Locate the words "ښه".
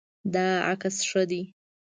1.09-1.23